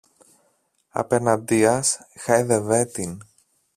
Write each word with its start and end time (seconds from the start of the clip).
Απεναντίας, 0.89 1.99
χάιδευε 2.19 2.83
την 2.85 3.17